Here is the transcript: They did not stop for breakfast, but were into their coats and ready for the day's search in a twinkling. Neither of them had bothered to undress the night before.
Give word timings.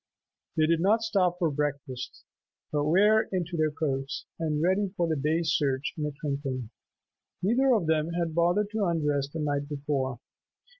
They 0.57 0.65
did 0.65 0.79
not 0.81 1.03
stop 1.03 1.37
for 1.37 1.51
breakfast, 1.51 2.23
but 2.71 2.85
were 2.85 3.29
into 3.31 3.55
their 3.55 3.69
coats 3.69 4.25
and 4.39 4.59
ready 4.59 4.89
for 4.97 5.05
the 5.07 5.15
day's 5.15 5.51
search 5.55 5.93
in 5.95 6.03
a 6.07 6.11
twinkling. 6.11 6.71
Neither 7.43 7.71
of 7.75 7.85
them 7.85 8.09
had 8.13 8.33
bothered 8.33 8.71
to 8.71 8.85
undress 8.85 9.27
the 9.29 9.37
night 9.41 9.69
before. 9.69 10.17